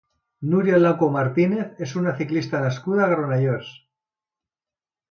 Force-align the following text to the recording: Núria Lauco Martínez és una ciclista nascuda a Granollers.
Núria 0.53 0.79
Lauco 0.79 1.09
Martínez 1.17 1.85
és 1.89 1.95
una 2.01 2.15
ciclista 2.23 2.65
nascuda 2.65 3.07
a 3.07 3.13
Granollers. 3.13 3.73